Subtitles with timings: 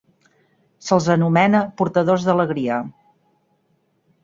[0.87, 2.83] Se'ls anomena "portadors d'alegria".